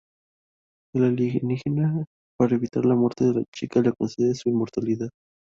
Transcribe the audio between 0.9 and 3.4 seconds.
El alienígena para evitar la muerte de